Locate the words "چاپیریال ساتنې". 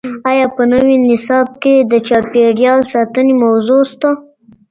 2.07-3.33